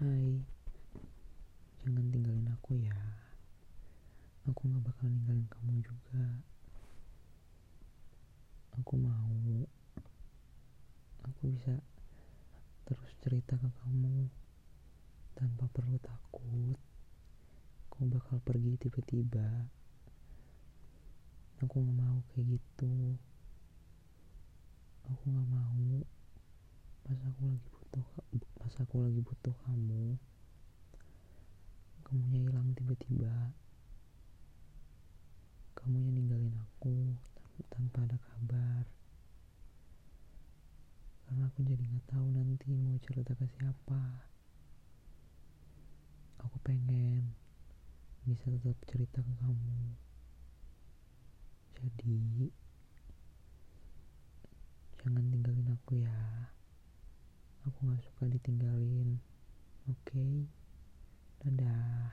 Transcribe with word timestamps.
Hai, 0.00 0.32
jangan 1.84 2.08
tinggalin 2.08 2.48
aku 2.56 2.72
ya. 2.72 2.96
Aku 4.48 4.64
gak 4.72 4.80
bakal 4.80 5.12
ninggalin 5.12 5.44
kamu 5.52 5.76
juga. 5.84 6.24
Aku 8.80 8.96
mau 8.96 9.36
aku 11.20 11.52
bisa 11.52 11.76
terus 12.88 13.12
cerita 13.20 13.60
ke 13.60 13.68
kamu 13.84 14.24
tanpa 15.36 15.68
perlu 15.68 16.00
takut. 16.00 16.80
Kau 17.92 18.08
bakal 18.08 18.40
pergi 18.40 18.80
tiba-tiba. 18.80 19.68
Aku 21.60 21.76
gak 21.76 21.92
mau 22.00 22.24
kayak 22.32 22.56
gitu. 22.56 23.20
Aku 25.12 25.28
gak 25.28 25.48
mau 25.52 26.00
pas 27.04 27.20
aku 27.20 27.52
lagi 27.52 27.79
aku 28.80 29.04
lagi 29.04 29.20
butuh 29.20 29.54
kamu 29.68 30.16
kamunya 32.04 32.40
hilang 32.48 32.72
tiba-tiba 32.74 33.52
kamunya 35.76 36.10
ninggalin 36.12 36.56
aku 36.56 37.16
tanpa 37.68 38.04
ada 38.08 38.16
kabar. 38.16 38.84
Karena 41.24 41.44
aku 41.46 41.60
jadi 41.62 41.82
nggak 41.84 42.06
tahu 42.08 42.26
nanti 42.32 42.68
mau 42.72 42.96
cerita 43.04 43.36
ke 43.36 43.46
siapa. 43.58 44.02
Aku 46.40 46.56
pengen 46.64 47.36
bisa 48.24 48.48
tetap 48.48 48.76
cerita 48.88 49.20
ke 49.20 49.32
kamu. 49.44 49.80
Jadi 51.80 52.48
jangan 55.00 55.24
tinggalin 55.32 55.68
aku 55.72 56.00
ya 56.00 56.52
aku 57.80 57.96
gak 57.96 58.04
suka 58.12 58.28
ditinggalin 58.28 59.16
oke 59.88 59.96
okay? 60.04 60.44
dadah 61.40 62.12